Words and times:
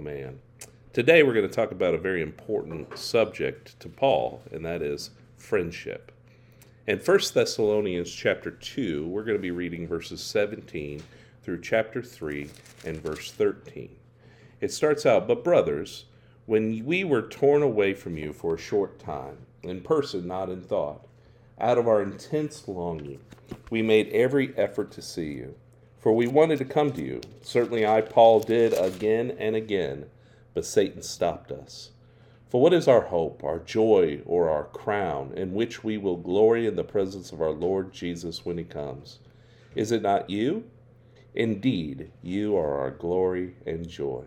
man. 0.00 0.40
Today 0.92 1.22
we're 1.22 1.34
going 1.34 1.48
to 1.48 1.54
talk 1.54 1.70
about 1.70 1.94
a 1.94 1.98
very 1.98 2.22
important 2.22 2.96
subject 2.98 3.78
to 3.80 3.88
Paul, 3.88 4.42
and 4.50 4.64
that 4.64 4.82
is 4.82 5.10
friendship. 5.36 6.12
In 6.86 6.98
1 6.98 7.20
Thessalonians 7.34 8.10
chapter 8.10 8.50
2, 8.50 9.06
we're 9.06 9.24
going 9.24 9.36
to 9.36 9.42
be 9.42 9.50
reading 9.50 9.86
verses 9.86 10.22
17 10.22 11.02
through 11.42 11.60
chapter 11.60 12.02
3 12.02 12.50
and 12.84 13.02
verse 13.02 13.30
13. 13.32 13.94
It 14.60 14.72
starts 14.72 15.04
out, 15.04 15.28
But 15.28 15.44
brothers, 15.44 16.06
when 16.46 16.84
we 16.84 17.04
were 17.04 17.22
torn 17.22 17.62
away 17.62 17.94
from 17.94 18.16
you 18.16 18.32
for 18.32 18.54
a 18.54 18.58
short 18.58 18.98
time, 18.98 19.36
in 19.62 19.80
person, 19.82 20.26
not 20.26 20.48
in 20.48 20.62
thought, 20.62 21.06
out 21.60 21.78
of 21.78 21.88
our 21.88 22.02
intense 22.02 22.66
longing, 22.66 23.20
we 23.70 23.82
made 23.82 24.08
every 24.08 24.56
effort 24.56 24.90
to 24.92 25.02
see 25.02 25.32
you. 25.32 25.54
For 26.08 26.14
we 26.14 26.26
wanted 26.26 26.56
to 26.60 26.64
come 26.64 26.90
to 26.92 27.02
you. 27.02 27.20
Certainly 27.42 27.86
I, 27.86 28.00
Paul, 28.00 28.40
did 28.40 28.72
again 28.72 29.36
and 29.38 29.54
again, 29.54 30.06
but 30.54 30.64
Satan 30.64 31.02
stopped 31.02 31.52
us. 31.52 31.90
For 32.48 32.62
what 32.62 32.72
is 32.72 32.88
our 32.88 33.02
hope, 33.02 33.44
our 33.44 33.58
joy, 33.58 34.22
or 34.24 34.48
our 34.48 34.64
crown, 34.64 35.34
in 35.36 35.52
which 35.52 35.84
we 35.84 35.98
will 35.98 36.16
glory 36.16 36.66
in 36.66 36.76
the 36.76 36.82
presence 36.82 37.30
of 37.30 37.42
our 37.42 37.50
Lord 37.50 37.92
Jesus 37.92 38.46
when 38.46 38.56
he 38.56 38.64
comes? 38.64 39.18
Is 39.74 39.92
it 39.92 40.00
not 40.00 40.30
you? 40.30 40.64
Indeed, 41.34 42.10
you 42.22 42.56
are 42.56 42.78
our 42.78 42.90
glory 42.90 43.56
and 43.66 43.86
joy. 43.86 44.24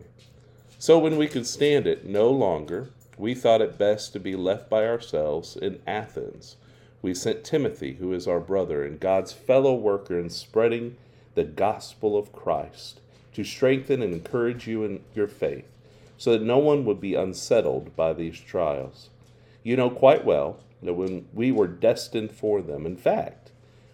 So 0.77 0.99
when 0.99 1.17
we 1.17 1.27
could 1.27 1.47
stand 1.47 1.87
it 1.87 2.05
no 2.05 2.29
longer, 2.29 2.91
we 3.17 3.33
thought 3.33 3.59
it 3.59 3.79
best 3.79 4.13
to 4.13 4.19
be 4.19 4.35
left 4.35 4.69
by 4.69 4.85
ourselves 4.85 5.55
in 5.55 5.81
Athens. 5.87 6.57
We 7.01 7.15
sent 7.15 7.43
Timothy, 7.43 7.93
who 7.95 8.13
is 8.13 8.27
our 8.27 8.39
brother 8.39 8.85
and 8.85 8.99
God's 8.99 9.33
fellow 9.33 9.73
worker 9.73 10.19
in 10.19 10.29
spreading 10.29 10.97
the 11.35 11.43
gospel 11.43 12.17
of 12.17 12.33
Christ, 12.33 12.99
to 13.33 13.43
strengthen 13.43 14.01
and 14.01 14.13
encourage 14.13 14.67
you 14.67 14.83
in 14.83 15.01
your 15.15 15.27
faith, 15.27 15.67
so 16.17 16.31
that 16.31 16.41
no 16.41 16.57
one 16.57 16.85
would 16.85 16.99
be 16.99 17.15
unsettled 17.15 17.95
by 17.95 18.13
these 18.13 18.39
trials. 18.39 19.09
You 19.63 19.75
know 19.75 19.89
quite 19.89 20.25
well 20.25 20.59
that 20.83 20.93
when 20.93 21.27
we 21.33 21.51
were 21.51 21.67
destined 21.67 22.31
for 22.31 22.61
them, 22.61 22.85
in 22.85 22.97
fact, 22.97 23.51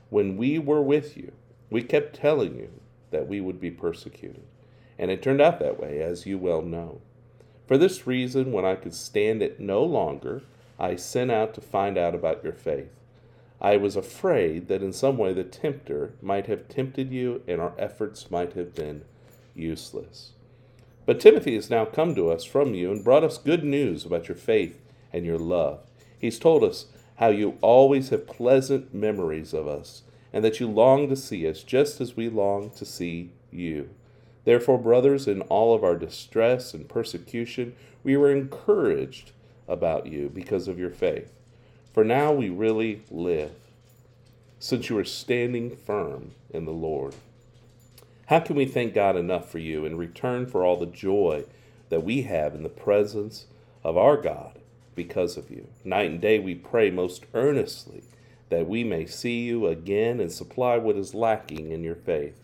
when 0.09 0.37
we 0.37 0.57
were 0.57 0.81
with 0.81 1.17
you, 1.17 1.33
we 1.69 1.81
kept 1.83 2.15
telling 2.15 2.55
you 2.55 2.69
that 3.11 3.27
we 3.27 3.41
would 3.41 3.59
be 3.59 3.71
persecuted. 3.71 4.43
And 4.97 5.11
it 5.11 5.21
turned 5.21 5.41
out 5.41 5.59
that 5.59 5.79
way, 5.79 6.01
as 6.01 6.25
you 6.25 6.37
well 6.37 6.61
know. 6.61 7.01
For 7.67 7.77
this 7.77 8.07
reason, 8.07 8.51
when 8.51 8.65
I 8.65 8.75
could 8.75 8.93
stand 8.93 9.41
it 9.41 9.59
no 9.59 9.83
longer, 9.83 10.43
I 10.79 10.95
sent 10.95 11.31
out 11.31 11.53
to 11.55 11.61
find 11.61 11.97
out 11.97 12.15
about 12.15 12.43
your 12.43 12.53
faith. 12.53 12.91
I 13.59 13.77
was 13.77 13.95
afraid 13.95 14.67
that 14.67 14.83
in 14.83 14.93
some 14.93 15.17
way 15.17 15.33
the 15.33 15.43
tempter 15.43 16.13
might 16.21 16.45
have 16.47 16.69
tempted 16.69 17.11
you 17.11 17.41
and 17.47 17.59
our 17.59 17.73
efforts 17.77 18.29
might 18.29 18.53
have 18.53 18.75
been 18.75 19.03
useless. 19.55 20.31
But 21.05 21.19
Timothy 21.19 21.55
has 21.55 21.69
now 21.69 21.85
come 21.85 22.13
to 22.15 22.29
us 22.29 22.43
from 22.43 22.73
you 22.73 22.91
and 22.91 23.03
brought 23.03 23.23
us 23.23 23.37
good 23.37 23.63
news 23.63 24.05
about 24.05 24.27
your 24.27 24.35
faith 24.35 24.79
and 25.11 25.25
your 25.25 25.39
love. 25.39 25.79
He's 26.19 26.37
told 26.37 26.63
us 26.63 26.87
how 27.15 27.29
you 27.29 27.57
always 27.61 28.09
have 28.09 28.27
pleasant 28.27 28.93
memories 28.93 29.53
of 29.53 29.67
us 29.67 30.03
and 30.31 30.43
that 30.43 30.59
you 30.59 30.67
long 30.67 31.09
to 31.09 31.15
see 31.15 31.47
us 31.47 31.63
just 31.63 31.99
as 31.99 32.15
we 32.15 32.29
long 32.29 32.69
to 32.71 32.85
see 32.85 33.31
you. 33.51 33.89
Therefore, 34.43 34.77
brothers, 34.77 35.27
in 35.27 35.41
all 35.43 35.73
of 35.73 35.83
our 35.83 35.95
distress 35.95 36.73
and 36.73 36.87
persecution, 36.87 37.75
we 38.03 38.15
were 38.15 38.31
encouraged 38.31 39.31
about 39.67 40.07
you 40.07 40.29
because 40.29 40.67
of 40.67 40.77
your 40.77 40.91
faith. 40.91 41.33
For 41.97 42.03
now 42.03 42.31
we 42.31 42.49
really 42.49 43.01
live, 43.09 43.53
since 44.59 44.87
you 44.87 44.99
are 44.99 45.03
standing 45.03 45.75
firm 45.75 46.33
in 46.51 46.65
the 46.65 46.71
Lord. 46.71 47.15
How 48.27 48.39
can 48.39 48.55
we 48.55 48.65
thank 48.65 48.93
God 48.93 49.15
enough 49.15 49.49
for 49.49 49.57
you 49.57 49.83
in 49.83 49.97
return 49.97 50.45
for 50.45 50.63
all 50.63 50.77
the 50.77 50.85
joy 50.85 51.45
that 51.89 52.03
we 52.03 52.21
have 52.21 52.53
in 52.53 52.61
the 52.61 52.69
presence 52.69 53.47
of 53.83 53.97
our 53.97 54.15
God 54.15 54.59
because 54.93 55.37
of 55.37 55.49
you? 55.49 55.69
Night 55.83 56.11
and 56.11 56.21
day 56.21 56.37
we 56.37 56.53
pray 56.53 56.91
most 56.91 57.25
earnestly 57.33 58.03
that 58.49 58.69
we 58.69 58.83
may 58.83 59.07
see 59.07 59.39
you 59.39 59.65
again 59.65 60.19
and 60.19 60.31
supply 60.31 60.77
what 60.77 60.97
is 60.97 61.15
lacking 61.15 61.71
in 61.71 61.83
your 61.83 61.95
faith. 61.95 62.37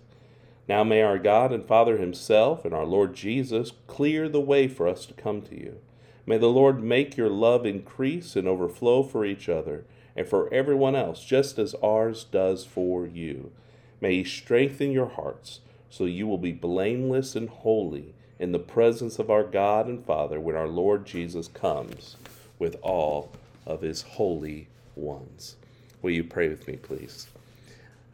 Now 0.67 0.83
may 0.83 1.03
our 1.03 1.19
God 1.19 1.51
and 1.51 1.63
Father 1.63 1.97
Himself 1.99 2.65
and 2.65 2.73
our 2.73 2.85
Lord 2.85 3.13
Jesus 3.13 3.71
clear 3.85 4.27
the 4.27 4.41
way 4.41 4.67
for 4.67 4.87
us 4.87 5.05
to 5.05 5.13
come 5.13 5.43
to 5.43 5.55
you. 5.55 5.77
May 6.25 6.37
the 6.37 6.47
Lord 6.47 6.81
make 6.81 7.17
your 7.17 7.29
love 7.29 7.65
increase 7.65 8.35
and 8.35 8.47
overflow 8.47 9.03
for 9.03 9.25
each 9.25 9.49
other 9.49 9.83
and 10.15 10.27
for 10.27 10.53
everyone 10.53 10.95
else, 10.95 11.23
just 11.23 11.59
as 11.59 11.75
ours 11.75 12.23
does 12.23 12.65
for 12.65 13.05
you. 13.05 13.51
May 13.99 14.17
He 14.17 14.23
strengthen 14.23 14.91
your 14.91 15.09
hearts 15.09 15.59
so 15.89 16.05
you 16.05 16.27
will 16.27 16.37
be 16.37 16.51
blameless 16.51 17.35
and 17.35 17.49
holy 17.49 18.13
in 18.39 18.51
the 18.51 18.59
presence 18.59 19.19
of 19.19 19.29
our 19.29 19.43
God 19.43 19.87
and 19.87 20.05
Father 20.05 20.39
when 20.39 20.55
our 20.55 20.67
Lord 20.67 21.05
Jesus 21.05 21.47
comes 21.47 22.17
with 22.59 22.77
all 22.81 23.31
of 23.65 23.81
His 23.81 24.01
holy 24.01 24.67
ones. 24.95 25.55
Will 26.01 26.11
you 26.11 26.23
pray 26.23 26.49
with 26.49 26.67
me, 26.67 26.77
please? 26.77 27.27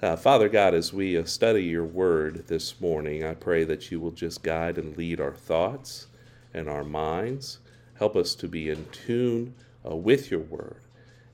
Uh, 0.01 0.15
Father 0.15 0.47
God, 0.47 0.73
as 0.73 0.93
we 0.93 1.17
uh, 1.17 1.25
study 1.25 1.63
your 1.63 1.83
word 1.83 2.47
this 2.47 2.79
morning, 2.79 3.23
I 3.23 3.33
pray 3.33 3.65
that 3.65 3.91
you 3.91 3.99
will 3.99 4.11
just 4.11 4.43
guide 4.43 4.77
and 4.77 4.95
lead 4.95 5.19
our 5.19 5.33
thoughts 5.33 6.07
and 6.53 6.69
our 6.69 6.83
minds. 6.83 7.59
Help 7.99 8.15
us 8.15 8.33
to 8.33 8.47
be 8.47 8.69
in 8.69 8.85
tune 8.93 9.53
uh, 9.85 9.93
with 9.93 10.31
your 10.31 10.39
word 10.39 10.77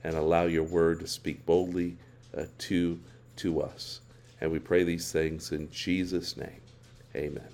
and 0.03 0.15
allow 0.15 0.43
your 0.43 0.63
word 0.63 0.99
to 0.99 1.07
speak 1.07 1.45
boldly 1.45 1.95
uh, 2.35 2.45
to, 2.57 2.99
to 3.35 3.61
us. 3.61 4.01
And 4.41 4.51
we 4.51 4.57
pray 4.57 4.83
these 4.83 5.11
things 5.11 5.51
in 5.51 5.69
Jesus' 5.69 6.35
name. 6.35 6.61
Amen. 7.15 7.47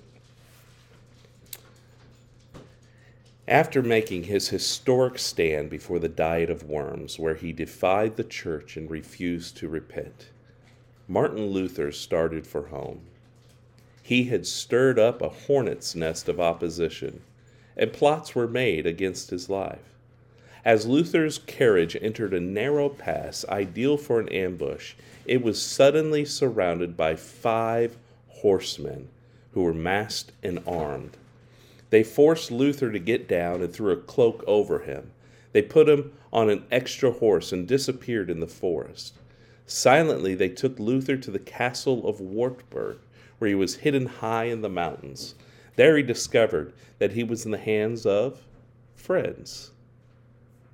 After 3.50 3.82
making 3.82 4.24
his 4.24 4.48
historic 4.48 5.20
stand 5.20 5.70
before 5.70 6.00
the 6.00 6.08
Diet 6.08 6.50
of 6.50 6.64
Worms, 6.64 7.20
where 7.20 7.36
he 7.36 7.52
defied 7.52 8.16
the 8.16 8.24
church 8.24 8.78
and 8.78 8.90
refused 8.90 9.58
to 9.58 9.68
repent, 9.68 10.30
Martin 11.10 11.48
Luther 11.48 11.92
started 11.92 12.48
for 12.48 12.68
home. 12.68 13.02
He 14.02 14.26
had 14.26 14.48
stirred 14.48 14.98
up 14.98 15.22
a 15.22 15.28
hornet's 15.28 15.96
nest 15.96 16.30
of 16.30 16.40
opposition 16.40 17.22
and 17.81 17.92
plots 17.92 18.36
were 18.36 18.47
made 18.47 18.86
against 18.86 19.31
his 19.31 19.50
life. 19.50 19.96
As 20.64 20.86
Luther's 20.86 21.40
carriage 21.40 21.97
entered 22.00 22.31
a 22.31 22.40
narrow 22.40 22.90
pass 22.90 23.44
ideal 23.50 23.97
for 23.97 24.19
an 24.19 24.30
ambush, 24.30 24.94
it 25.25 25.42
was 25.42 25.59
suddenly 25.59 26.24
surrounded 26.24 26.96
by 26.96 27.16
five 27.16 27.97
horsemen 28.28 29.09
who 29.53 29.64
were 29.64 29.74
masked 29.74 30.31
and 30.44 30.62
armed. 30.68 31.18
They 31.90 32.03
forced 32.03 32.52
Luther 32.52 32.92
to 32.92 33.00
get 33.00 33.28
down 33.28 33.64
and 33.64 33.74
threw 33.74 33.92
a 33.92 33.98
cloak 33.98 34.44
over 34.46 34.80
him. 34.80 35.09
They 35.52 35.63
put 35.63 35.90
him 35.90 36.13
on 36.31 36.52
an 36.52 36.63
extra 36.72 37.12
horse 37.12 37.52
and 37.52 37.68
disappeared 37.68 38.30
in 38.30 38.42
the 38.42 38.48
forest. 38.48 39.16
Silently, 39.66 40.36
they 40.36 40.50
took 40.50 40.78
Luther 40.78 41.18
to 41.18 41.31
the 41.31 41.40
castle 41.40 42.08
of 42.08 42.22
Wartburg, 42.22 42.98
where 43.40 43.50
he 43.50 43.56
was 43.56 43.78
hidden 43.78 44.06
high 44.06 44.46
in 44.46 44.62
the 44.62 44.69
mountains. 44.69 45.34
There 45.81 45.97
he 45.97 46.03
discovered 46.03 46.74
that 47.00 47.14
he 47.14 47.24
was 47.24 47.44
in 47.44 47.50
the 47.50 47.58
hands 47.58 48.06
of 48.06 48.44
friends. 48.94 49.72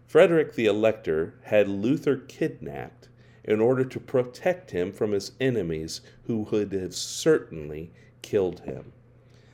Frederick 0.05 0.55
the 0.55 0.65
Elector 0.65 1.35
had 1.43 1.69
Luther 1.69 2.17
kidnapped 2.17 3.07
in 3.45 3.61
order 3.61 3.85
to 3.85 4.01
protect 4.01 4.71
him 4.71 4.91
from 4.91 5.13
his 5.13 5.31
enemies 5.39 6.01
who 6.23 6.39
would 6.39 6.73
have 6.73 6.93
certainly 6.93 7.89
killed 8.21 8.59
him. 8.65 8.91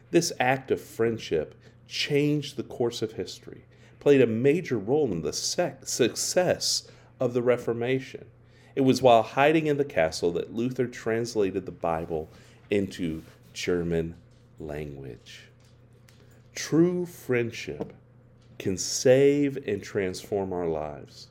This 0.10 0.34
act 0.40 0.72
of 0.72 0.82
friendship 0.82 1.54
changed 1.88 2.58
the 2.58 2.64
course 2.64 3.04
of 3.04 3.12
history, 3.12 3.66
played 4.00 4.22
a 4.22 4.26
major 4.26 4.80
role 4.80 5.12
in 5.12 5.22
the 5.22 5.34
sec- 5.34 5.86
success 5.86 6.88
of 7.20 7.36
the 7.36 7.44
Reformation. 7.44 8.26
It 8.76 8.82
was 8.82 9.04
while 9.04 9.22
hiding 9.22 9.68
in 9.68 9.78
the 9.78 9.86
castle 9.86 10.32
that 10.32 10.52
Luther 10.52 10.88
translated 10.88 11.68
the 11.68 11.72
Bible 11.72 12.32
into 12.72 13.22
German 13.54 14.16
language. 14.60 15.50
True 16.56 17.06
friendship 17.06 17.94
can 18.60 18.78
save 18.78 19.58
and 19.68 19.82
transform 19.82 20.54
our 20.54 20.68
lives. 20.68 21.28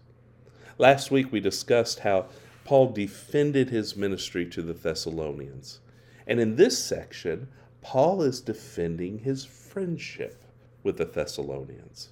Last 0.79 1.11
week 1.11 1.31
we 1.31 1.41
discussed 1.41 2.01
how 2.01 2.27
Paul 2.65 2.93
defended 2.93 3.71
his 3.71 3.97
ministry 3.97 4.47
to 4.47 4.63
the 4.63 4.73
Thessalonians. 4.73 5.81
And 6.27 6.41
in 6.41 6.57
this 6.57 6.83
section, 6.83 7.49
Paul 7.83 8.23
is 8.23 8.41
defending 8.41 9.19
his 9.19 9.45
friendship 9.45 10.45
with 10.83 10.97
the 10.97 11.05
Thessalonians. 11.05 12.11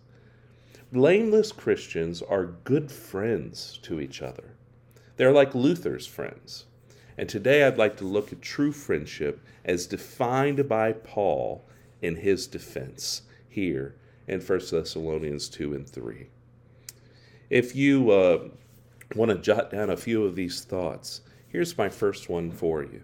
Blameless 0.93 1.53
Christians 1.53 2.21
are 2.21 2.47
good 2.65 2.91
friends 2.91 3.79
to 3.83 4.01
each 4.01 4.23
other. 4.23 4.55
They're 5.17 5.33
like 5.33 5.55
Luther's 5.55 6.07
friends. 6.07 6.65
And 7.21 7.29
today 7.29 7.65
I'd 7.65 7.77
like 7.77 7.99
to 7.99 8.05
look 8.05 8.33
at 8.33 8.41
true 8.41 8.73
friendship 8.73 9.45
as 9.63 9.87
defined 9.87 10.67
by 10.67 10.95
Paul 10.95 11.63
in 12.01 12.17
his 12.17 12.47
defense 12.47 13.25
here 13.47 13.95
in 14.27 14.41
1 14.41 14.61
Thessalonians 14.71 15.51
2 15.51 15.75
and 15.75 15.87
3. 15.87 16.29
If 17.51 17.77
you 17.77 18.11
uh, 18.11 18.49
want 19.15 19.33
to 19.33 19.37
jot 19.37 19.71
down 19.71 19.91
a 19.91 19.99
few 19.99 20.25
of 20.25 20.35
these 20.35 20.65
thoughts, 20.65 21.21
here's 21.47 21.77
my 21.77 21.91
first 21.91 22.31
one 22.31 22.51
for 22.51 22.83
you. 22.83 23.03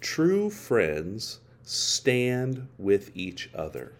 True 0.00 0.50
friends 0.50 1.38
stand 1.62 2.66
with 2.78 3.12
each 3.14 3.48
other. 3.54 3.92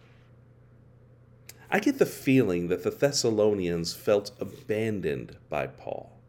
I 1.71 1.79
get 1.79 2.00
the 2.00 2.05
feeling 2.05 2.67
that 2.67 2.82
the 2.82 2.91
Thessalonians 2.91 3.94
felt 3.94 4.32
abandoned 4.41 5.37
by 5.49 5.69
Paul. 5.69 6.19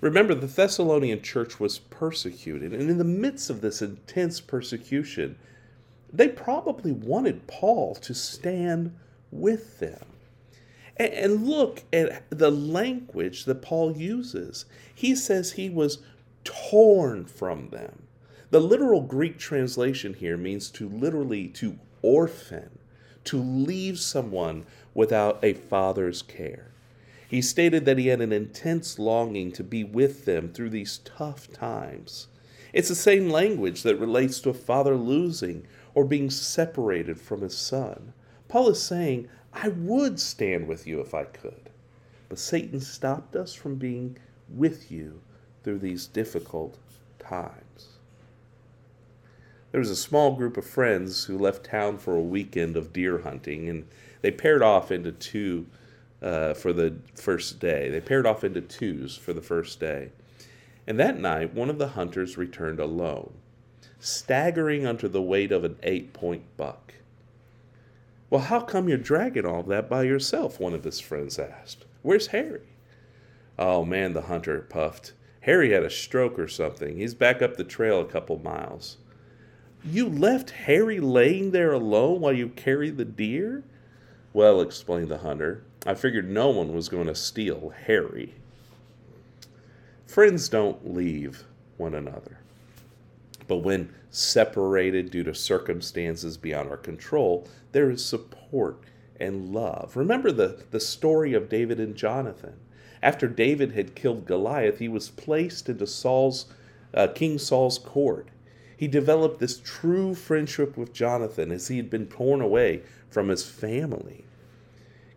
Remember, 0.00 0.34
the 0.34 0.46
Thessalonian 0.46 1.22
church 1.22 1.58
was 1.58 1.78
persecuted, 1.78 2.72
and 2.72 2.88
in 2.88 2.98
the 2.98 3.04
midst 3.04 3.50
of 3.50 3.60
this 3.60 3.82
intense 3.82 4.40
persecution, 4.40 5.36
they 6.12 6.28
probably 6.28 6.92
wanted 6.92 7.46
Paul 7.46 7.94
to 7.96 8.14
stand 8.14 8.94
with 9.30 9.78
them. 9.80 10.04
And 10.96 11.46
look 11.46 11.84
at 11.92 12.24
the 12.30 12.50
language 12.50 13.44
that 13.44 13.62
Paul 13.62 13.96
uses. 13.96 14.66
He 14.94 15.14
says 15.14 15.52
he 15.52 15.70
was 15.70 15.98
torn 16.44 17.24
from 17.24 17.68
them. 17.70 18.02
The 18.50 18.60
literal 18.60 19.02
Greek 19.02 19.38
translation 19.38 20.14
here 20.14 20.36
means 20.36 20.70
to 20.70 20.88
literally 20.88 21.48
to 21.48 21.78
orphan, 22.02 22.78
to 23.24 23.36
leave 23.36 23.98
someone 23.98 24.64
without 24.94 25.38
a 25.42 25.52
father's 25.52 26.22
care. 26.22 26.72
He 27.28 27.42
stated 27.42 27.84
that 27.84 27.98
he 27.98 28.06
had 28.06 28.22
an 28.22 28.32
intense 28.32 28.98
longing 28.98 29.52
to 29.52 29.62
be 29.62 29.84
with 29.84 30.24
them 30.24 30.48
through 30.48 30.70
these 30.70 30.98
tough 31.04 31.52
times. 31.52 32.28
It's 32.72 32.88
the 32.88 32.94
same 32.94 33.28
language 33.28 33.82
that 33.82 34.00
relates 34.00 34.40
to 34.40 34.50
a 34.50 34.54
father 34.54 34.96
losing 34.96 35.66
or 35.94 36.04
being 36.04 36.30
separated 36.30 37.20
from 37.20 37.42
his 37.42 37.56
son. 37.56 38.14
Paul 38.48 38.70
is 38.70 38.82
saying, 38.82 39.28
I 39.52 39.68
would 39.68 40.18
stand 40.18 40.68
with 40.68 40.86
you 40.86 41.00
if 41.00 41.12
I 41.12 41.24
could. 41.24 41.68
But 42.30 42.38
Satan 42.38 42.80
stopped 42.80 43.36
us 43.36 43.52
from 43.52 43.76
being 43.76 44.16
with 44.48 44.90
you 44.90 45.20
through 45.64 45.80
these 45.80 46.06
difficult 46.06 46.78
times. 47.18 47.98
There 49.70 49.80
was 49.80 49.90
a 49.90 49.96
small 49.96 50.34
group 50.34 50.56
of 50.56 50.64
friends 50.64 51.24
who 51.24 51.36
left 51.36 51.66
town 51.66 51.98
for 51.98 52.16
a 52.16 52.22
weekend 52.22 52.76
of 52.76 52.92
deer 52.92 53.18
hunting, 53.18 53.68
and 53.68 53.86
they 54.22 54.30
paired 54.30 54.62
off 54.62 54.90
into 54.90 55.12
two 55.12 55.66
uh, 56.22 56.54
for 56.54 56.72
the 56.72 56.96
first 57.14 57.60
day. 57.60 57.88
They 57.88 58.00
paired 58.00 58.26
off 58.26 58.44
into 58.44 58.60
twos 58.60 59.16
for 59.16 59.32
the 59.32 59.42
first 59.42 59.80
day. 59.80 60.10
And 60.86 60.98
that 60.98 61.18
night, 61.18 61.54
one 61.54 61.70
of 61.70 61.78
the 61.78 61.88
hunters 61.88 62.38
returned 62.38 62.80
alone, 62.80 63.34
staggering 64.00 64.86
under 64.86 65.08
the 65.08 65.22
weight 65.22 65.52
of 65.52 65.64
an 65.64 65.76
eight 65.82 66.12
point 66.12 66.42
buck. 66.56 66.94
Well, 68.30 68.42
how 68.42 68.60
come 68.60 68.88
you're 68.88 68.98
dragging 68.98 69.46
all 69.46 69.62
that 69.64 69.88
by 69.88 70.02
yourself? 70.02 70.60
One 70.60 70.74
of 70.74 70.84
his 70.84 71.00
friends 71.00 71.38
asked. 71.38 71.84
Where's 72.02 72.28
Harry? 72.28 72.62
Oh 73.58 73.84
man, 73.84 74.12
the 74.12 74.22
hunter 74.22 74.60
puffed. 74.60 75.12
Harry 75.42 75.72
had 75.72 75.82
a 75.82 75.90
stroke 75.90 76.38
or 76.38 76.48
something. 76.48 76.98
He's 76.98 77.14
back 77.14 77.42
up 77.42 77.56
the 77.56 77.64
trail 77.64 78.00
a 78.00 78.04
couple 78.04 78.38
miles. 78.38 78.98
You 79.84 80.08
left 80.08 80.50
Harry 80.50 81.00
laying 81.00 81.52
there 81.52 81.72
alone 81.72 82.20
while 82.20 82.32
you 82.32 82.48
carried 82.48 82.98
the 82.98 83.04
deer? 83.04 83.62
Well, 84.32 84.60
explained 84.60 85.08
the 85.08 85.18
hunter, 85.18 85.64
I 85.86 85.94
figured 85.94 86.28
no 86.28 86.50
one 86.50 86.74
was 86.74 86.88
going 86.88 87.06
to 87.06 87.14
steal 87.14 87.72
Harry. 87.86 88.34
Friends 90.06 90.48
don't 90.48 90.94
leave 90.94 91.44
one 91.76 91.94
another. 91.94 92.38
But 93.46 93.58
when 93.58 93.94
separated 94.10 95.10
due 95.10 95.24
to 95.24 95.34
circumstances 95.34 96.36
beyond 96.36 96.70
our 96.70 96.76
control, 96.76 97.46
there 97.72 97.90
is 97.90 98.04
support 98.04 98.80
and 99.20 99.52
love. 99.54 99.96
Remember 99.96 100.32
the, 100.32 100.62
the 100.70 100.80
story 100.80 101.34
of 101.34 101.48
David 101.48 101.80
and 101.80 101.94
Jonathan. 101.96 102.54
After 103.02 103.28
David 103.28 103.72
had 103.72 103.94
killed 103.94 104.26
Goliath, 104.26 104.78
he 104.78 104.88
was 104.88 105.08
placed 105.08 105.68
into 105.68 105.86
Saul's, 105.86 106.46
uh, 106.92 107.08
King 107.08 107.38
Saul's 107.38 107.78
court 107.78 108.28
he 108.78 108.86
developed 108.86 109.40
this 109.40 109.58
true 109.58 110.14
friendship 110.14 110.76
with 110.76 110.92
Jonathan 110.92 111.50
as 111.50 111.66
he 111.66 111.78
had 111.78 111.90
been 111.90 112.06
torn 112.06 112.40
away 112.40 112.82
from 113.10 113.26
his 113.26 113.42
family. 113.42 114.24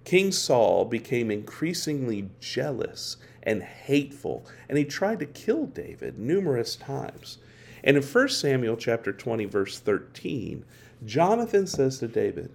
King 0.03 0.31
Saul 0.31 0.86
became 0.86 1.30
increasingly 1.30 2.30
jealous 2.39 3.18
and 3.44 3.63
hateful, 3.63 4.45
and 4.68 4.77
he 4.77 4.86
tried 4.86 5.19
to 5.19 5.25
kill 5.25 5.65
David 5.68 6.18
numerous 6.18 6.75
times. 6.75 7.38
And 7.83 7.98
in 7.98 8.03
1 8.03 8.30
Samuel 8.30 8.77
chapter 8.77 9.12
20 9.12 9.45
verse 9.45 9.80
13, 9.80 10.65
Jonathan 11.06 11.65
says 11.65 12.00
to 12.00 12.07
David, 12.07 12.51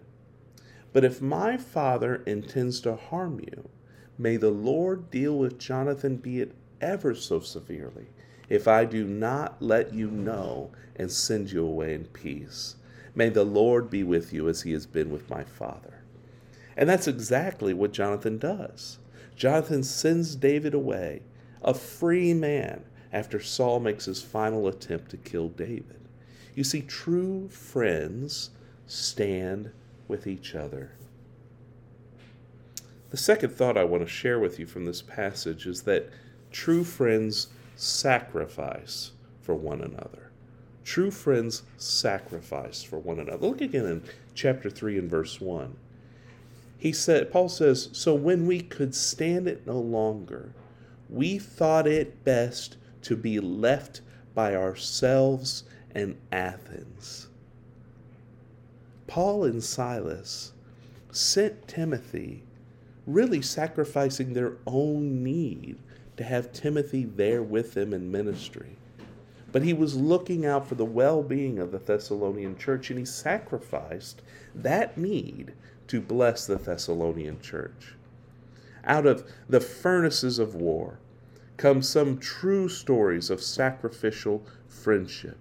"But 0.93 1.04
if 1.04 1.20
my 1.20 1.56
father 1.56 2.22
intends 2.26 2.81
to 2.81 2.94
harm 2.96 3.40
you, 3.40 3.69
may 4.19 4.37
the 4.37 4.50
Lord 4.50 5.10
deal 5.10 5.38
with 5.38 5.58
Jonathan 5.58 6.16
be 6.16 6.40
it 6.40 6.52
ever 6.81 7.14
so 7.14 7.40
severely, 7.40 8.06
if 8.48 8.69
I 8.69 8.84
do 8.84 9.04
not 9.04 9.60
let 9.60 9.93
you 9.93 10.10
know 10.10 10.70
and 10.94 11.10
send 11.10 11.50
you 11.52 11.64
away 11.64 11.94
in 11.94 12.04
peace. 12.06 12.76
May 13.14 13.28
the 13.28 13.44
Lord 13.44 13.90
be 13.90 14.02
with 14.02 14.32
you 14.32 14.48
as 14.48 14.62
he 14.62 14.72
has 14.72 14.87
been 14.87 15.10
with 15.10 15.28
my 15.31 15.43
father. 15.44 15.94
And 16.76 16.88
that's 16.88 17.08
exactly 17.08 17.73
what 17.73 17.93
Jonathan 17.93 18.38
does. 18.38 18.99
Jonathan 19.34 19.82
sends 19.82 20.37
David 20.37 20.75
away, 20.75 21.23
a 21.62 21.75
free 21.75 22.34
man, 22.34 22.84
after 23.12 23.40
Saul 23.40 23.81
makes 23.81 24.05
his 24.05 24.23
final 24.23 24.69
attempt 24.69 25.11
to 25.11 25.17
kill 25.17 25.49
David. 25.49 26.00
You 26.55 26.64
see, 26.64 26.82
true 26.82 27.49
friends 27.49 28.50
stand 28.87 29.70
with 30.08 30.26
each 30.26 30.55
other. 30.55 30.93
The 33.11 33.17
second 33.17 33.50
thought 33.50 33.79
I 33.79 33.84
want 33.84 34.02
to 34.02 34.08
share 34.08 34.38
with 34.38 34.58
you 34.58 34.67
from 34.67 34.84
this 34.84 35.02
passage 35.02 35.67
is 35.67 35.82
that 35.82 36.11
true 36.50 36.84
friends 36.84 37.49
sacrifice 37.76 39.12
for 39.40 39.55
one 39.55 39.81
another. 39.81 40.31
True 40.84 41.11
friends 41.11 41.62
sacrifice 41.76 42.82
for 42.82 42.99
one 42.99 43.19
another. 43.19 43.46
Look 43.46 43.61
again 43.61 43.87
in 43.87 44.02
chapter 44.34 44.70
3 44.70 44.99
and 44.99 45.11
verse 45.11 45.40
1. 45.40 45.76
He 46.78 46.93
said, 46.93 47.32
Paul 47.32 47.49
says, 47.49 47.88
So 47.93 48.14
when 48.14 48.46
we 48.46 48.61
could 48.61 48.94
stand 48.94 49.49
it 49.49 49.67
no 49.67 49.78
longer, 49.78 50.52
we 51.08 51.38
thought 51.38 51.87
it 51.87 52.25
best 52.25 52.76
to 53.02 53.17
be 53.17 53.40
left 53.40 54.00
by 54.34 54.55
ourselves 54.55 55.64
and 55.94 56.17
Athens. 56.31 57.28
Paul 59.06 59.44
and 59.44 59.62
Silas 59.62 60.52
sent 61.11 61.69
Timothy, 61.69 62.43
really 63.06 63.40
sacrificing 63.40 64.32
their 64.32 64.55
own 64.67 65.22
need 65.22 65.79
to 66.17 66.25
have 66.25 66.52
Timothy 66.52 67.05
there 67.05 67.43
with 67.43 67.75
them 67.75 67.94
in 67.94 68.11
ministry. 68.11 68.76
But 69.52 69.62
he 69.62 69.72
was 69.72 69.96
looking 69.96 70.44
out 70.44 70.69
for 70.69 70.75
the 70.75 70.84
well 70.84 71.22
being 71.22 71.58
of 71.58 71.70
the 71.70 71.79
Thessalonian 71.79 72.58
church, 72.58 72.90
and 72.90 72.99
he 72.99 73.05
sacrificed 73.05 74.20
that 74.55 74.99
need 74.99 75.52
to 75.88 76.00
bless 76.00 76.47
the 76.47 76.56
Thessalonian 76.56 77.41
church. 77.41 77.94
Out 78.84 79.06
of 79.06 79.31
the 79.49 79.60
furnaces 79.60 80.39
of 80.39 80.55
war 80.55 80.99
come 81.56 81.82
some 81.82 82.19
true 82.19 82.69
stories 82.69 83.31
of 83.31 83.43
sacrificial 83.43 84.44
friendship. 84.69 85.39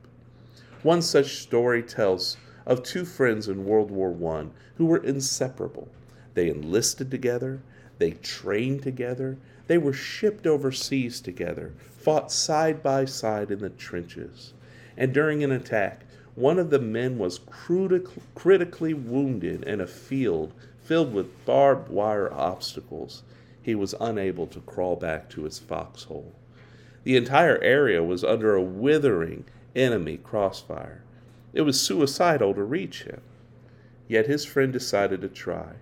One 0.82 1.02
such 1.02 1.38
story 1.38 1.84
tells 1.84 2.38
of 2.66 2.84
two 2.84 3.06
friends 3.06 3.48
in 3.48 3.66
World 3.66 3.92
War 3.92 4.16
I 4.38 4.48
who 4.78 4.86
were 4.86 5.04
inseparable. 5.04 5.88
They 6.34 6.50
enlisted 6.50 7.12
together, 7.12 7.62
they 7.98 8.12
trained 8.12 8.84
together, 8.84 9.38
they 9.68 9.78
were 9.78 9.94
shipped 9.94 10.46
overseas 10.46 11.22
together, 11.22 11.74
fought 11.98 12.32
side 12.32 12.84
by 12.84 13.06
side 13.06 13.52
in 13.52 13.60
the 13.60 13.70
trenches. 13.70 14.54
And 14.98 15.14
during 15.14 15.44
an 15.44 15.52
attack, 15.52 16.06
one 16.36 16.60
of 16.60 16.70
the 16.70 16.80
men 16.80 17.18
was 17.18 17.40
critically 18.36 18.94
wounded 18.94 19.64
in 19.64 19.80
a 19.80 19.88
field 19.88 20.54
filled 20.84 21.14
with 21.14 21.46
barbed 21.46 21.90
wire 21.90 22.32
obstacles. 22.32 23.24
He 23.62 23.74
was 23.74 23.96
unable 24.00 24.46
to 24.48 24.60
crawl 24.62 24.96
back 24.96 25.30
to 25.30 25.44
his 25.44 25.58
foxhole. 25.58 26.34
The 27.04 27.18
entire 27.18 27.62
area 27.62 28.04
was 28.04 28.24
under 28.24 28.54
a 28.54 28.62
withering 28.62 29.46
enemy 29.76 30.18
crossfire. 30.18 31.04
It 31.54 31.62
was 31.62 31.80
suicidal 31.80 32.54
to 32.54 32.64
reach 32.64 33.04
him. 33.04 33.22
Yet 34.08 34.28
his 34.28 34.46
friend 34.46 34.72
decided 34.72 35.22
to 35.22 35.30
try. 35.30 35.74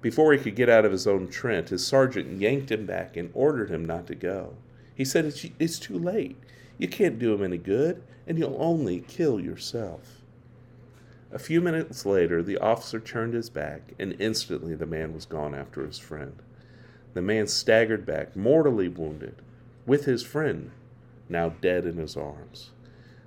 Before 0.00 0.32
he 0.32 0.38
could 0.38 0.56
get 0.56 0.68
out 0.68 0.84
of 0.84 0.92
his 0.92 1.06
own 1.06 1.28
trench, 1.28 1.70
his 1.70 1.86
sergeant 1.86 2.40
yanked 2.40 2.70
him 2.70 2.86
back 2.86 3.16
and 3.16 3.30
ordered 3.34 3.70
him 3.70 3.84
not 3.84 4.06
to 4.08 4.14
go. 4.14 4.54
He 4.94 5.04
said, 5.04 5.24
It's, 5.24 5.46
it's 5.58 5.78
too 5.78 5.98
late. 5.98 6.36
You 6.82 6.88
can't 6.88 7.20
do 7.20 7.32
him 7.32 7.44
any 7.44 7.58
good, 7.58 8.02
and 8.26 8.36
you'll 8.36 8.56
only 8.58 9.04
kill 9.06 9.38
yourself. 9.38 10.20
A 11.30 11.38
few 11.38 11.60
minutes 11.60 12.04
later, 12.04 12.42
the 12.42 12.58
officer 12.58 12.98
turned 12.98 13.34
his 13.34 13.48
back, 13.50 13.92
and 14.00 14.16
instantly 14.18 14.74
the 14.74 14.84
man 14.84 15.14
was 15.14 15.24
gone 15.24 15.54
after 15.54 15.86
his 15.86 16.00
friend. 16.00 16.42
The 17.14 17.22
man 17.22 17.46
staggered 17.46 18.04
back, 18.04 18.34
mortally 18.34 18.88
wounded, 18.88 19.36
with 19.86 20.06
his 20.06 20.24
friend 20.24 20.72
now 21.28 21.50
dead 21.50 21.86
in 21.86 21.98
his 21.98 22.16
arms. 22.16 22.70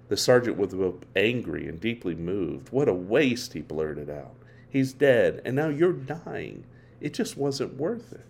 The 0.09 0.17
sergeant 0.17 0.57
was 0.57 0.73
both 0.73 1.05
angry 1.15 1.65
and 1.65 1.79
deeply 1.79 2.13
moved. 2.13 2.73
What 2.73 2.89
a 2.89 2.93
waste, 2.93 3.53
he 3.53 3.61
blurted 3.61 4.09
out. 4.09 4.35
He's 4.69 4.91
dead, 4.91 5.41
and 5.45 5.55
now 5.55 5.69
you're 5.69 5.93
dying. 5.93 6.65
It 6.99 7.13
just 7.13 7.37
wasn't 7.37 7.77
worth 7.77 8.11
it. 8.11 8.25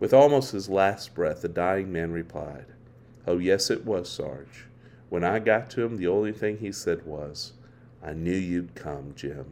With 0.00 0.14
almost 0.14 0.52
his 0.52 0.70
last 0.70 1.14
breath, 1.14 1.42
the 1.42 1.48
dying 1.48 1.92
man 1.92 2.10
replied, 2.10 2.64
Oh, 3.28 3.36
yes, 3.36 3.68
it 3.68 3.84
was, 3.84 4.08
Sarge. 4.08 4.64
When 5.10 5.22
I 5.22 5.38
got 5.38 5.68
to 5.72 5.82
him, 5.82 5.98
the 5.98 6.06
only 6.06 6.32
thing 6.32 6.56
he 6.56 6.72
said 6.72 7.04
was, 7.04 7.52
I 8.02 8.14
knew 8.14 8.32
you'd 8.32 8.74
come, 8.74 9.12
Jim. 9.14 9.44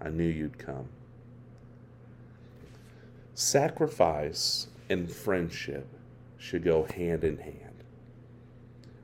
I 0.00 0.08
knew 0.08 0.26
you'd 0.26 0.58
come. 0.58 0.88
Sacrifice 3.32 4.66
and 4.88 5.08
friendship 5.08 5.86
should 6.36 6.64
go 6.64 6.82
hand 6.82 7.22
in 7.22 7.38
hand. 7.38 7.84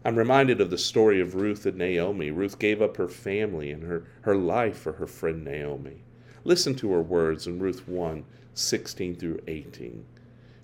I'm 0.05 0.16
reminded 0.16 0.61
of 0.61 0.71
the 0.71 0.78
story 0.78 1.21
of 1.21 1.37
Ruth 1.37 1.64
and 1.64 1.78
Naomi. 1.78 2.33
Ruth 2.33 2.59
gave 2.59 2.83
up 2.83 2.97
her 2.97 3.09
family 3.09 3.71
and 3.71 3.85
her, 3.85 4.02
her 4.23 4.35
life 4.35 4.78
for 4.78 4.95
her 4.95 5.07
friend 5.07 5.45
Naomi. 5.45 6.02
Listen 6.43 6.75
to 6.75 6.90
her 6.90 7.02
words 7.02 7.47
in 7.47 7.61
Ruth 7.61 7.87
1 7.87 8.25
16 8.52 9.14
through 9.14 9.38
18. 9.47 10.05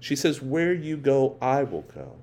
She 0.00 0.16
says, 0.16 0.42
Where 0.42 0.74
you 0.74 0.96
go, 0.96 1.36
I 1.40 1.62
will 1.62 1.82
go. 1.82 2.16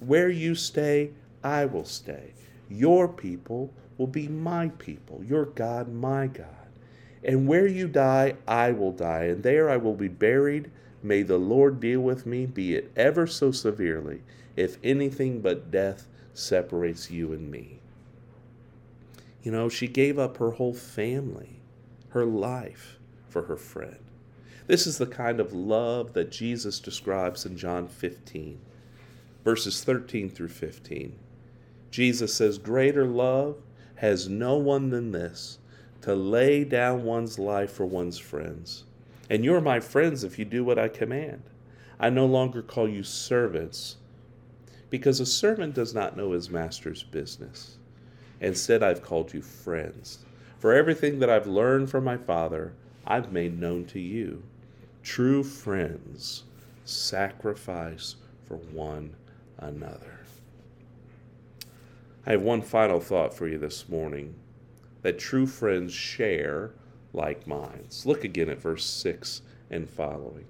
Where 0.00 0.28
you 0.28 0.54
stay, 0.54 1.10
I 1.44 1.64
will 1.66 1.84
stay. 1.84 2.32
Your 2.68 3.08
people 3.08 3.72
will 3.98 4.06
be 4.06 4.28
my 4.28 4.68
people, 4.78 5.22
your 5.24 5.44
God, 5.44 5.92
my 5.92 6.26
God. 6.26 6.46
And 7.22 7.46
where 7.46 7.66
you 7.66 7.86
die, 7.86 8.34
I 8.48 8.72
will 8.72 8.92
die, 8.92 9.24
and 9.24 9.42
there 9.42 9.68
I 9.68 9.76
will 9.76 9.94
be 9.94 10.08
buried. 10.08 10.70
May 11.02 11.22
the 11.22 11.38
Lord 11.38 11.80
deal 11.80 12.00
with 12.00 12.24
me, 12.26 12.46
be 12.46 12.74
it 12.74 12.90
ever 12.96 13.26
so 13.26 13.50
severely, 13.50 14.22
if 14.56 14.78
anything 14.82 15.40
but 15.40 15.70
death 15.70 16.06
separates 16.32 17.10
you 17.10 17.32
and 17.32 17.50
me. 17.50 17.80
You 19.42 19.52
know, 19.52 19.68
she 19.68 19.88
gave 19.88 20.18
up 20.18 20.36
her 20.38 20.52
whole 20.52 20.74
family, 20.74 21.60
her 22.10 22.24
life, 22.24 22.98
for 23.28 23.42
her 23.42 23.56
friend. 23.56 23.98
This 24.66 24.86
is 24.86 24.98
the 24.98 25.06
kind 25.06 25.40
of 25.40 25.52
love 25.52 26.12
that 26.12 26.30
Jesus 26.30 26.78
describes 26.78 27.44
in 27.44 27.56
John 27.56 27.88
15, 27.88 28.60
verses 29.44 29.82
13 29.82 30.30
through 30.30 30.48
15. 30.48 31.16
Jesus 31.90 32.34
says, 32.34 32.58
Greater 32.58 33.04
love 33.06 33.56
has 33.96 34.28
no 34.28 34.56
one 34.56 34.90
than 34.90 35.12
this, 35.12 35.58
to 36.02 36.14
lay 36.14 36.64
down 36.64 37.04
one's 37.04 37.38
life 37.38 37.72
for 37.72 37.84
one's 37.84 38.18
friends. 38.18 38.84
And 39.28 39.44
you're 39.44 39.60
my 39.60 39.80
friends 39.80 40.24
if 40.24 40.38
you 40.38 40.44
do 40.44 40.64
what 40.64 40.78
I 40.78 40.88
command. 40.88 41.42
I 41.98 42.10
no 42.10 42.26
longer 42.26 42.62
call 42.62 42.88
you 42.88 43.02
servants 43.02 43.96
because 44.88 45.20
a 45.20 45.26
servant 45.26 45.74
does 45.74 45.94
not 45.94 46.16
know 46.16 46.32
his 46.32 46.50
master's 46.50 47.02
business. 47.02 47.76
Instead, 48.40 48.82
I've 48.82 49.02
called 49.02 49.32
you 49.32 49.42
friends. 49.42 50.24
For 50.58 50.74
everything 50.74 51.20
that 51.20 51.30
I've 51.30 51.46
learned 51.46 51.90
from 51.90 52.04
my 52.04 52.16
Father, 52.16 52.72
I've 53.06 53.32
made 53.32 53.58
known 53.58 53.84
to 53.86 54.00
you. 54.00 54.42
True 55.02 55.42
friends 55.42 56.44
sacrifice 56.84 58.16
for 58.46 58.56
one 58.56 59.14
another. 59.60 60.20
I 62.26 62.32
have 62.32 62.42
one 62.42 62.62
final 62.62 63.00
thought 63.00 63.32
for 63.32 63.48
you 63.48 63.58
this 63.58 63.88
morning 63.88 64.34
that 65.02 65.18
true 65.18 65.46
friends 65.46 65.92
share 65.92 66.72
like 67.12 67.46
minds. 67.46 68.04
Look 68.04 68.24
again 68.24 68.48
at 68.48 68.60
verse 68.60 68.84
6 68.84 69.42
and 69.70 69.88
following. 69.88 70.46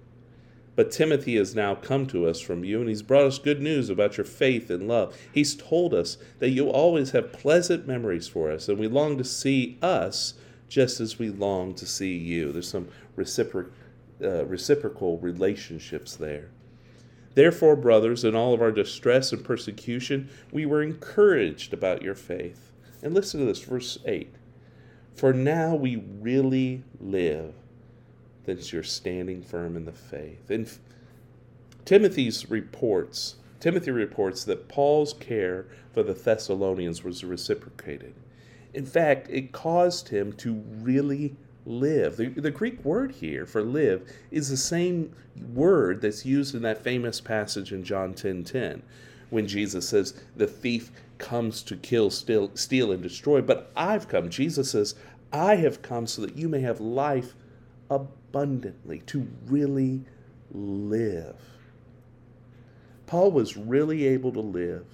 But 0.76 0.90
Timothy 0.90 1.36
has 1.36 1.54
now 1.54 1.74
come 1.74 2.06
to 2.06 2.26
us 2.26 2.40
from 2.40 2.64
you, 2.64 2.80
and 2.80 2.88
he's 2.88 3.02
brought 3.02 3.24
us 3.24 3.38
good 3.38 3.60
news 3.60 3.90
about 3.90 4.16
your 4.16 4.24
faith 4.24 4.70
and 4.70 4.88
love. 4.88 5.16
He's 5.32 5.54
told 5.54 5.92
us 5.92 6.16
that 6.38 6.50
you 6.50 6.68
always 6.70 7.10
have 7.10 7.32
pleasant 7.32 7.86
memories 7.86 8.28
for 8.28 8.50
us, 8.50 8.68
and 8.68 8.78
we 8.78 8.88
long 8.88 9.18
to 9.18 9.24
see 9.24 9.78
us 9.82 10.34
just 10.68 11.00
as 11.00 11.18
we 11.18 11.28
long 11.28 11.74
to 11.74 11.86
see 11.86 12.16
you. 12.16 12.52
There's 12.52 12.68
some 12.68 12.88
reciproc- 13.16 13.72
uh, 14.22 14.46
reciprocal 14.46 15.18
relationships 15.18 16.16
there. 16.16 16.50
Therefore, 17.34 17.76
brothers, 17.76 18.24
in 18.24 18.34
all 18.34 18.52
of 18.52 18.60
our 18.60 18.72
distress 18.72 19.32
and 19.32 19.44
persecution, 19.44 20.28
we 20.50 20.66
were 20.66 20.82
encouraged 20.82 21.72
about 21.72 22.02
your 22.02 22.14
faith. 22.14 22.72
And 23.02 23.14
listen 23.14 23.40
to 23.40 23.46
this, 23.46 23.62
verse 23.62 23.98
8. 24.04 24.34
For 25.14 25.32
now 25.32 25.74
we 25.74 25.96
really 25.96 26.82
live 27.00 27.54
that 28.44 28.72
you're 28.72 28.82
standing 28.82 29.42
firm 29.42 29.76
in 29.76 29.84
the 29.84 29.92
faith. 29.92 30.50
And 30.50 30.70
Timothy's 31.84 32.50
reports, 32.50 33.36
Timothy 33.60 33.90
reports 33.90 34.44
that 34.44 34.68
Paul's 34.68 35.12
care 35.12 35.66
for 35.92 36.02
the 36.02 36.14
Thessalonians 36.14 37.04
was 37.04 37.22
reciprocated. 37.24 38.14
In 38.72 38.86
fact, 38.86 39.28
it 39.30 39.52
caused 39.52 40.08
him 40.08 40.32
to 40.34 40.62
really 40.80 41.36
live. 41.66 42.16
The, 42.16 42.28
the, 42.28 42.50
Greek 42.50 42.84
word 42.84 43.12
here 43.12 43.46
for 43.46 43.62
live 43.62 44.10
is 44.30 44.48
the 44.48 44.56
same 44.56 45.14
word 45.52 46.00
that's 46.00 46.24
used 46.24 46.54
in 46.54 46.62
that 46.62 46.82
famous 46.82 47.20
passage 47.20 47.72
in 47.72 47.84
John 47.84 48.14
10 48.14 48.44
10, 48.44 48.82
when 49.30 49.46
Jesus 49.46 49.88
says, 49.88 50.14
The 50.36 50.46
thief 50.46 50.90
comes 51.18 51.62
to 51.64 51.76
kill, 51.76 52.10
steal, 52.10 52.50
steal, 52.54 52.92
and 52.92 53.02
destroy, 53.02 53.42
but 53.42 53.70
I've 53.76 54.08
come. 54.08 54.30
Jesus 54.30 54.70
says, 54.70 54.94
I 55.32 55.56
have 55.56 55.82
come 55.82 56.06
so 56.06 56.22
that 56.22 56.36
you 56.36 56.48
may 56.48 56.60
have 56.60 56.80
life 56.80 57.34
abundantly, 57.90 59.00
to 59.06 59.28
really 59.46 60.02
live. 60.52 61.36
Paul 63.06 63.32
was 63.32 63.56
really 63.56 64.06
able 64.06 64.32
to 64.32 64.40
live 64.40 64.86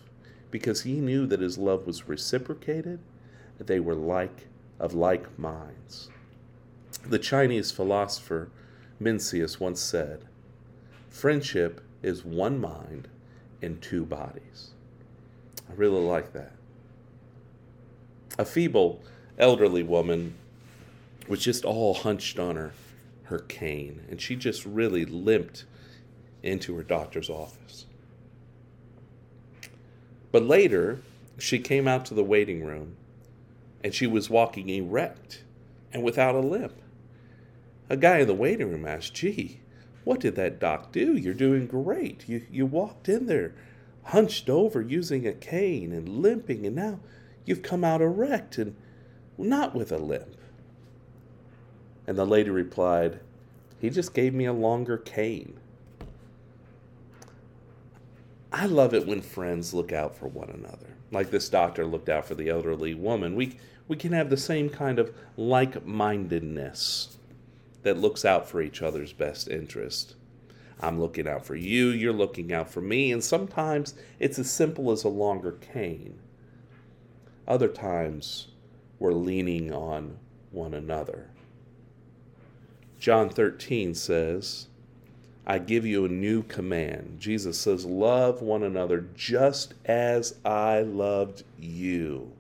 because 0.51 0.83
he 0.83 1.01
knew 1.01 1.27
that 1.27 1.41
his 1.41 1.59
love 1.59 1.87
was 1.87 2.09
reciprocated, 2.09 2.99
that 3.59 3.67
they 3.67 3.81
were 3.81 3.95
like 3.95 4.47
of 4.79 4.95
like 4.95 5.39
minds. 5.39 6.11
The 7.09 7.19
Chinese 7.21 7.71
philosopher 7.71 8.51
Mencius 9.01 9.61
once 9.61 9.81
said, 9.81 10.25
Friendship 11.09 11.81
is 12.03 12.25
one 12.25 12.61
mind 12.61 13.09
in 13.63 13.79
two 13.79 14.05
bodies. 14.05 14.71
I 15.71 15.75
really 15.75 16.01
like 16.01 16.33
that. 16.33 16.53
A 18.39 18.45
feeble 18.45 19.03
elderly 19.39 19.83
woman 19.83 20.35
was 21.29 21.41
just 21.41 21.65
all 21.65 21.95
hunched 21.95 22.39
on 22.39 22.57
her 22.57 22.73
her 23.25 23.41
cane, 23.41 24.05
and 24.09 24.21
she 24.21 24.37
just 24.37 24.65
really 24.65 25.05
limped 25.05 25.65
into 26.43 26.77
her 26.77 26.85
doctor's 26.85 27.29
office. 27.29 27.87
But 30.31 30.45
later, 30.45 31.01
she 31.39 31.59
came 31.59 31.89
out 31.89 32.05
to 32.07 32.15
the 32.15 32.23
waiting 32.23 32.65
room 32.65 32.97
and 33.83 33.95
she 33.95 34.07
was 34.07 34.31
walking 34.31 34.69
erect 34.69 35.43
and 35.93 36.03
without 36.03 36.35
a 36.35 36.41
limp. 36.41 36.81
A 37.89 37.97
guy 37.97 38.19
in 38.19 38.27
the 38.27 38.35
waiting 38.35 38.71
room 38.71 38.87
asked, 38.87 39.15
Gee, 39.15 39.61
what 40.05 40.21
did 40.21 40.35
that 40.37 40.59
doc 40.59 40.93
do? 40.93 41.17
You're 41.17 41.35
doing 41.35 41.67
great. 41.67 42.29
You, 42.29 42.47
you 42.51 42.67
walked 42.67 43.09
in 43.09 43.27
there 43.27 43.55
hunched 44.07 44.49
over 44.49 44.81
using 44.81 45.27
a 45.27 45.33
cane 45.33 45.93
and 45.93 46.09
limping, 46.09 46.65
and 46.65 46.77
now 46.77 47.01
you've 47.45 47.63
come 47.63 47.83
out 47.83 48.01
erect 48.01 48.57
and 48.57 48.77
not 49.37 49.75
with 49.75 49.91
a 49.91 49.99
limp. 49.99 50.37
And 52.07 52.17
the 52.17 52.25
lady 52.25 52.51
replied, 52.51 53.21
He 53.81 53.91
just 53.91 54.15
gave 54.15 54.33
me 54.33 54.45
a 54.45 54.53
longer 54.53 54.97
cane. 54.97 55.59
I 58.53 58.67
love 58.67 58.95
it 58.95 59.07
when 59.07 59.23
friends 59.23 59.75
look 59.75 59.93
out 59.93 60.17
for 60.17 60.29
one 60.29 60.51
another. 60.51 60.95
Like 61.11 61.31
this 61.31 61.49
doctor 61.49 61.85
looked 61.85 62.09
out 62.09 62.27
for 62.27 62.37
the 62.37 62.49
elderly 62.49 62.95
woman. 62.95 63.35
We, 63.35 63.59
we 63.89 63.97
can 63.97 64.13
have 64.13 64.31
the 64.31 64.37
same 64.37 64.71
kind 64.71 65.01
of 65.01 65.13
like 65.37 65.85
mindedness 65.85 67.19
that 67.87 67.97
looks 67.97 68.25
out 68.25 68.49
for 68.49 68.61
each 68.61 68.83
other's 68.83 69.13
best 69.13 69.47
interest. 69.47 70.17
I'm 70.81 71.01
looking 71.01 71.29
out 71.29 71.47
for 71.47 71.55
you, 71.55 71.91
you're 71.91 72.13
looking 72.13 72.53
out 72.53 72.69
for 72.69 72.81
me, 72.81 73.13
and 73.13 73.23
sometimes 73.23 73.95
it's 74.19 74.41
as 74.41 74.51
simple 74.51 74.91
as 74.91 75.05
a 75.05 75.09
longer 75.09 75.53
cane. 75.53 76.19
Other 77.47 77.69
times, 77.69 78.49
we're 78.99 79.13
leaning 79.13 79.73
on 79.73 80.19
one 80.51 80.75
another. 80.75 81.31
John 82.99 83.29
13 83.29 83.95
says, 83.95 84.67
I 85.47 85.61
give 85.61 85.87
you 85.87 86.07
a 86.07 86.09
new 86.09 86.43
command. 86.43 87.21
Jesus 87.21 87.57
says, 87.57 87.85
Love 87.85 88.43
one 88.43 88.65
another 88.65 89.07
just 89.15 89.75
as 89.85 90.35
I 90.45 90.81
loved 90.81 91.45
you. 91.57 92.33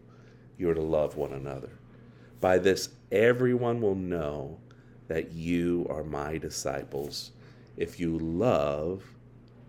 You're 0.58 0.74
to 0.74 0.82
love 0.82 1.16
one 1.16 1.32
another. 1.32 1.70
By 2.40 2.58
this, 2.58 2.88
everyone 3.12 3.80
will 3.80 3.94
know 3.94 4.58
that 5.08 5.32
you 5.32 5.86
are 5.88 6.02
my 6.02 6.38
disciples 6.38 7.32
if 7.76 8.00
you 8.00 8.18
love 8.18 9.02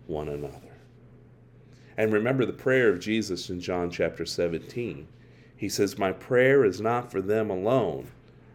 one 0.06 0.28
another. 0.28 0.78
And 1.96 2.12
remember 2.12 2.46
the 2.46 2.52
prayer 2.52 2.88
of 2.90 3.00
Jesus 3.00 3.50
in 3.50 3.60
John 3.60 3.90
chapter 3.90 4.24
17. 4.24 5.08
He 5.56 5.68
says, 5.68 5.98
My 5.98 6.12
prayer 6.12 6.64
is 6.64 6.80
not 6.80 7.10
for 7.10 7.20
them 7.20 7.50
alone. 7.50 8.08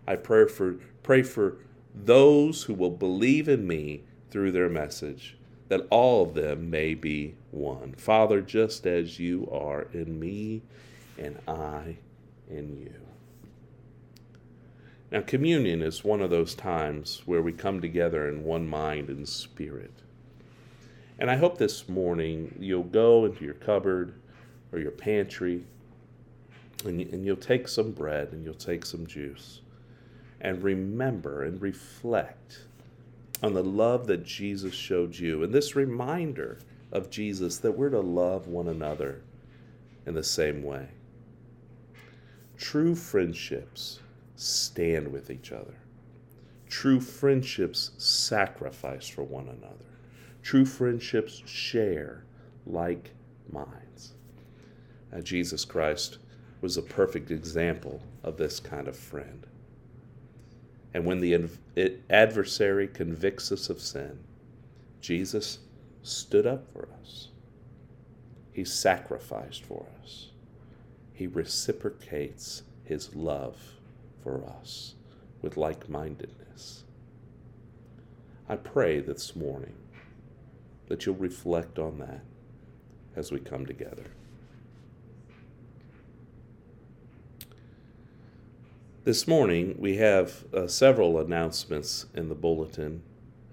I 0.07 0.15
pray 0.15 0.47
for, 0.47 0.75
pray 1.03 1.23
for 1.23 1.57
those 1.93 2.63
who 2.63 2.73
will 2.73 2.91
believe 2.91 3.47
in 3.49 3.67
me 3.67 4.03
through 4.31 4.51
their 4.53 4.69
message, 4.69 5.37
that 5.67 5.85
all 5.89 6.23
of 6.23 6.33
them 6.33 6.69
may 6.69 6.93
be 6.93 7.35
one. 7.51 7.93
Father, 7.93 8.41
just 8.41 8.87
as 8.87 9.19
you 9.19 9.47
are 9.51 9.87
in 9.93 10.19
me 10.19 10.61
and 11.17 11.37
I 11.47 11.97
in 12.49 12.79
you. 12.79 13.02
Now, 15.13 15.21
communion 15.21 15.83
is 15.83 16.03
one 16.03 16.21
of 16.21 16.31
those 16.31 16.55
times 16.55 17.21
where 17.27 17.43
we 17.43 17.53
come 17.53 17.79
together 17.79 18.27
in 18.27 18.43
one 18.43 18.67
mind 18.67 19.09
and 19.09 19.29
spirit. 19.29 19.93
And 21.19 21.29
I 21.29 21.35
hope 21.35 21.59
this 21.59 21.87
morning 21.87 22.55
you'll 22.59 22.81
go 22.81 23.25
into 23.25 23.45
your 23.45 23.53
cupboard 23.53 24.15
or 24.71 24.79
your 24.79 24.89
pantry 24.89 25.65
and, 26.83 26.99
and 26.99 27.23
you'll 27.23 27.35
take 27.35 27.67
some 27.67 27.91
bread 27.91 28.29
and 28.31 28.43
you'll 28.43 28.55
take 28.55 28.87
some 28.87 29.05
juice 29.05 29.61
and 30.41 30.63
remember 30.63 31.43
and 31.43 31.61
reflect 31.61 32.63
on 33.43 33.53
the 33.53 33.63
love 33.63 34.07
that 34.07 34.25
Jesus 34.25 34.73
showed 34.73 35.15
you, 35.15 35.43
and 35.43 35.53
this 35.53 35.75
reminder 35.75 36.57
of 36.91 37.11
Jesus 37.11 37.59
that 37.59 37.73
we're 37.73 37.89
to 37.89 37.99
love 37.99 38.47
one 38.47 38.67
another 38.67 39.21
in 40.07 40.15
the 40.15 40.23
same 40.23 40.63
way. 40.63 40.87
True 42.57 42.95
friendships 42.95 43.99
stand 44.35 45.11
with 45.11 45.29
each 45.29 45.51
other. 45.51 45.75
True 46.69 46.99
friendships 46.99 47.91
sacrifice 47.97 49.07
for 49.07 49.23
one 49.23 49.47
another. 49.47 49.85
True 50.41 50.65
friendships 50.65 51.41
share 51.45 52.23
like 52.65 53.11
minds. 53.51 54.13
Now, 55.11 55.21
Jesus 55.21 55.65
Christ 55.65 56.17
was 56.61 56.77
a 56.77 56.81
perfect 56.81 57.29
example 57.29 58.01
of 58.23 58.37
this 58.37 58.59
kind 58.59 58.87
of 58.87 58.97
friend. 58.97 59.45
And 60.93 61.05
when 61.05 61.19
the 61.19 61.49
adversary 62.09 62.87
convicts 62.87 63.51
us 63.51 63.69
of 63.69 63.79
sin, 63.79 64.19
Jesus 65.01 65.59
stood 66.01 66.47
up 66.47 66.71
for 66.71 66.87
us. 67.01 67.29
He 68.51 68.63
sacrificed 68.63 69.63
for 69.63 69.85
us. 70.01 70.29
He 71.13 71.27
reciprocates 71.27 72.63
his 72.83 73.15
love 73.15 73.57
for 74.23 74.43
us 74.59 74.95
with 75.41 75.57
like 75.57 75.89
mindedness. 75.89 76.83
I 78.47 78.55
pray 78.55 79.01
this 79.01 79.35
morning 79.35 79.75
that 80.87 81.05
you'll 81.05 81.15
reflect 81.15 81.77
on 81.77 81.99
that 81.99 82.21
as 83.15 83.31
we 83.31 83.39
come 83.39 83.65
together. 83.65 84.05
This 89.03 89.27
morning, 89.27 89.75
we 89.77 89.97
have 89.97 90.45
uh, 90.53 90.67
several 90.67 91.19
announcements 91.19 92.05
in 92.13 92.29
the 92.29 92.35
bulletin, 92.35 93.03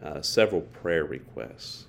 uh, 0.00 0.22
several 0.22 0.60
prayer 0.60 1.04
requests. 1.04 1.86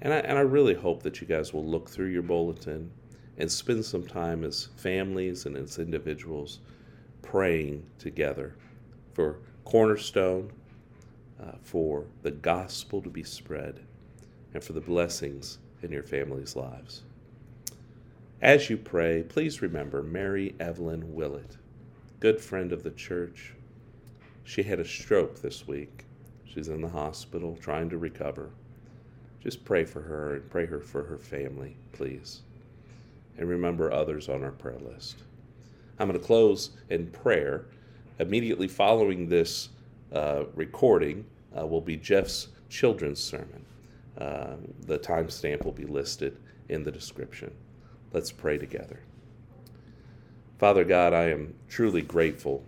And 0.00 0.14
I, 0.14 0.18
and 0.18 0.38
I 0.38 0.42
really 0.42 0.74
hope 0.74 1.02
that 1.02 1.20
you 1.20 1.26
guys 1.26 1.52
will 1.52 1.64
look 1.64 1.90
through 1.90 2.08
your 2.08 2.22
bulletin 2.22 2.92
and 3.38 3.50
spend 3.50 3.84
some 3.84 4.06
time 4.06 4.44
as 4.44 4.68
families 4.76 5.46
and 5.46 5.56
as 5.56 5.78
individuals 5.78 6.60
praying 7.22 7.84
together 7.98 8.54
for 9.14 9.38
Cornerstone, 9.64 10.50
uh, 11.42 11.52
for 11.62 12.04
the 12.22 12.30
gospel 12.30 13.02
to 13.02 13.10
be 13.10 13.22
spread, 13.22 13.80
and 14.54 14.62
for 14.62 14.72
the 14.72 14.80
blessings 14.80 15.58
in 15.82 15.92
your 15.92 16.02
family's 16.02 16.56
lives. 16.56 17.02
As 18.42 18.68
you 18.68 18.76
pray, 18.76 19.22
please 19.22 19.62
remember 19.62 20.02
Mary 20.02 20.54
Evelyn 20.60 21.14
Willett, 21.14 21.56
good 22.20 22.40
friend 22.40 22.72
of 22.72 22.82
the 22.82 22.90
church. 22.90 23.54
She 24.44 24.62
had 24.62 24.78
a 24.78 24.84
stroke 24.84 25.40
this 25.40 25.66
week. 25.66 26.04
She's 26.44 26.68
in 26.68 26.80
the 26.80 26.88
hospital 26.88 27.58
trying 27.60 27.90
to 27.90 27.98
recover. 27.98 28.50
Just 29.42 29.64
pray 29.64 29.84
for 29.84 30.00
her 30.02 30.34
and 30.34 30.50
pray 30.50 30.66
her 30.66 30.80
for 30.80 31.02
her 31.04 31.18
family, 31.18 31.76
please. 31.92 32.42
And 33.38 33.48
remember 33.48 33.92
others 33.92 34.28
on 34.28 34.42
our 34.42 34.52
prayer 34.52 34.78
list. 34.78 35.16
I'm 35.98 36.08
going 36.08 36.18
to 36.18 36.26
close 36.26 36.70
in 36.90 37.06
prayer. 37.08 37.66
Immediately 38.18 38.68
following 38.68 39.28
this 39.28 39.70
uh, 40.12 40.44
recording 40.54 41.24
uh, 41.58 41.66
will 41.66 41.80
be 41.80 41.96
Jeff's 41.96 42.48
children's 42.68 43.20
sermon. 43.20 43.64
Uh, 44.18 44.56
the 44.86 44.98
timestamp 44.98 45.64
will 45.64 45.72
be 45.72 45.84
listed 45.84 46.38
in 46.68 46.82
the 46.82 46.90
description. 46.90 47.52
Let's 48.12 48.32
pray 48.32 48.58
together. 48.58 49.00
Father 50.58 50.84
God, 50.84 51.12
I 51.12 51.30
am 51.30 51.54
truly 51.68 52.02
grateful 52.02 52.64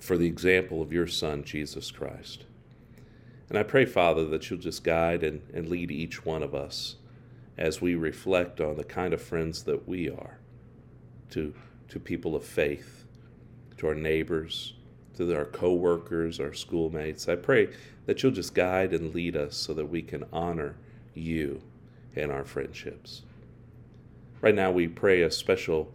for 0.00 0.16
the 0.16 0.26
example 0.26 0.82
of 0.82 0.92
your 0.92 1.06
Son, 1.06 1.42
Jesus 1.42 1.90
Christ. 1.90 2.44
And 3.48 3.58
I 3.58 3.62
pray, 3.62 3.84
Father, 3.84 4.24
that 4.26 4.48
you'll 4.48 4.58
just 4.58 4.84
guide 4.84 5.22
and, 5.22 5.42
and 5.52 5.68
lead 5.68 5.90
each 5.90 6.24
one 6.24 6.42
of 6.42 6.54
us 6.54 6.96
as 7.56 7.80
we 7.80 7.94
reflect 7.94 8.60
on 8.60 8.76
the 8.76 8.84
kind 8.84 9.14
of 9.14 9.22
friends 9.22 9.62
that 9.64 9.88
we 9.88 10.08
are 10.08 10.38
to, 11.30 11.54
to 11.88 12.00
people 12.00 12.34
of 12.34 12.44
faith, 12.44 13.04
to 13.78 13.88
our 13.88 13.94
neighbors, 13.94 14.74
to 15.16 15.34
our 15.34 15.44
co-workers, 15.44 16.40
our 16.40 16.52
schoolmates. 16.52 17.28
I 17.28 17.36
pray 17.36 17.68
that 18.06 18.22
you'll 18.22 18.32
just 18.32 18.54
guide 18.54 18.92
and 18.92 19.14
lead 19.14 19.36
us 19.36 19.56
so 19.56 19.74
that 19.74 19.86
we 19.86 20.02
can 20.02 20.24
honor 20.32 20.76
you 21.14 21.62
and 22.14 22.30
our 22.30 22.44
friendships. 22.44 23.22
Right 24.40 24.54
now, 24.54 24.70
we 24.70 24.88
pray 24.88 25.22
a 25.22 25.30
special 25.30 25.92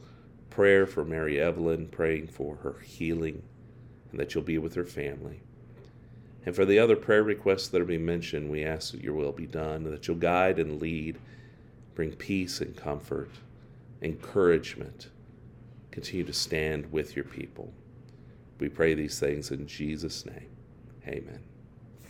prayer 0.50 0.86
for 0.86 1.06
Mary 1.06 1.40
Evelyn, 1.40 1.88
praying 1.88 2.28
for 2.28 2.58
her 2.58 2.78
healing 2.84 3.44
and 4.12 4.20
that 4.20 4.34
you'll 4.34 4.44
be 4.44 4.58
with 4.58 4.76
her 4.76 4.84
family. 4.86 5.42
And 6.46 6.56
for 6.56 6.66
the 6.66 6.80
other 6.80 6.96
prayer 6.96 7.24
requests 7.24 7.68
that 7.70 7.82
are 7.82 7.86
being 7.86 8.06
mentioned, 8.06 8.50
we 8.50 8.66
ask 8.66 8.92
that 8.92 9.04
your 9.04 9.14
will 9.14 9.32
be 9.32 9.46
done, 9.46 9.84
that 9.86 10.08
you'll 10.08 10.18
guide 10.18 10.60
and 10.60 10.82
lead, 10.82 11.18
bring 11.94 12.12
peace 12.14 12.62
and 12.62 12.76
comfort, 12.76 13.30
encouragement. 14.02 15.08
Continue 15.92 16.26
to 16.26 16.34
stand 16.34 16.92
with 16.92 17.16
your 17.16 17.26
people. 17.26 17.74
We 18.60 18.70
pray 18.70 18.94
these 18.94 19.20
things 19.20 19.52
in 19.52 19.68
Jesus' 19.68 20.26
name. 20.26 20.50
Amen. 21.08 21.40